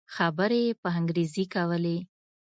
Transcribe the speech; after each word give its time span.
خبرې 0.15 0.61
يې 0.67 0.73
په 0.81 0.87
انګريزي 0.97 1.45
کولې. 1.53 1.97